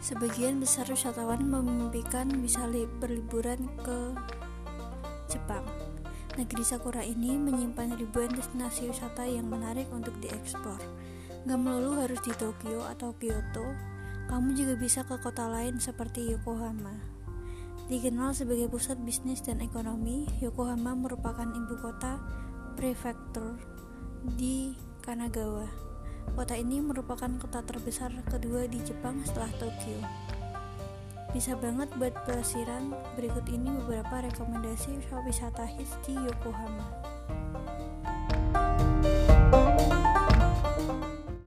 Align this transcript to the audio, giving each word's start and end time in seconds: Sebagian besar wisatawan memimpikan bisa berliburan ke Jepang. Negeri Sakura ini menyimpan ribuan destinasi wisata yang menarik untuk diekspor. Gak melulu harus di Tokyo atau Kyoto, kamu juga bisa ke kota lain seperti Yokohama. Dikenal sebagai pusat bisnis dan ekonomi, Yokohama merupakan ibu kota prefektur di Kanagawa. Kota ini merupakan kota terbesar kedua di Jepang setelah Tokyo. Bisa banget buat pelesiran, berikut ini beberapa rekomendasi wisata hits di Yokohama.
Sebagian 0.00 0.64
besar 0.64 0.88
wisatawan 0.88 1.44
memimpikan 1.44 2.24
bisa 2.40 2.64
berliburan 2.96 3.68
ke 3.84 4.16
Jepang. 5.28 5.60
Negeri 6.40 6.64
Sakura 6.64 7.04
ini 7.04 7.36
menyimpan 7.36 8.00
ribuan 8.00 8.32
destinasi 8.32 8.88
wisata 8.88 9.28
yang 9.28 9.52
menarik 9.52 9.92
untuk 9.92 10.16
diekspor. 10.24 10.80
Gak 11.44 11.60
melulu 11.60 12.00
harus 12.00 12.16
di 12.24 12.32
Tokyo 12.32 12.88
atau 12.88 13.12
Kyoto, 13.20 13.76
kamu 14.32 14.56
juga 14.56 14.74
bisa 14.80 15.04
ke 15.04 15.20
kota 15.20 15.52
lain 15.52 15.76
seperti 15.76 16.32
Yokohama. 16.32 16.96
Dikenal 17.92 18.32
sebagai 18.32 18.72
pusat 18.72 18.96
bisnis 19.04 19.44
dan 19.44 19.60
ekonomi, 19.60 20.24
Yokohama 20.40 20.96
merupakan 20.96 21.44
ibu 21.44 21.76
kota 21.76 22.16
prefektur 22.72 23.60
di 24.38 24.72
Kanagawa. 25.04 25.89
Kota 26.36 26.56
ini 26.56 26.80
merupakan 26.80 27.28
kota 27.36 27.60
terbesar 27.66 28.14
kedua 28.28 28.64
di 28.64 28.80
Jepang 28.80 29.20
setelah 29.26 29.52
Tokyo. 29.60 30.00
Bisa 31.30 31.54
banget 31.54 31.86
buat 31.94 32.14
pelesiran, 32.26 32.90
berikut 33.14 33.46
ini 33.46 33.70
beberapa 33.84 34.26
rekomendasi 34.26 34.98
wisata 35.22 35.62
hits 35.62 35.94
di 36.02 36.18
Yokohama. 36.18 37.09